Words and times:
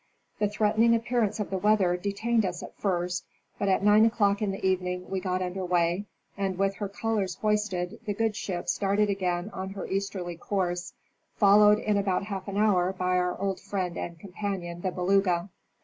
The 0.39 0.47
threatening 0.49 0.95
appearance 0.95 1.39
of 1.39 1.51
the 1.51 1.59
weather 1.59 1.95
detained 1.95 2.43
us 2.43 2.63
at 2.63 2.75
first, 2.75 3.23
but 3.59 3.69
at 3.69 3.83
9 3.83 4.03
o'clock 4.05 4.41
in 4.41 4.49
the 4.49 4.65
evening 4.65 5.07
we 5.07 5.19
got 5.19 5.43
under 5.43 5.63
way, 5.63 6.07
and 6.35 6.57
with 6.57 6.77
her 6.77 6.89
colors 6.89 7.35
hoisted 7.35 7.99
the 8.07 8.15
good 8.15 8.35
ship 8.35 8.67
started 8.67 9.11
again 9.11 9.51
on 9.53 9.69
her 9.73 9.85
easterly 9.85 10.37
course, 10.37 10.93
followed 11.35 11.77
in 11.77 11.97
about 11.97 12.23
half 12.23 12.47
an 12.47 12.57
hour 12.57 12.91
by 12.91 13.15
our 13.17 13.39
old 13.39 13.59
friend 13.59 13.95
and 13.95 14.19
companion, 14.19 14.81
the 14.81 14.89
Beluga. 14.89 15.49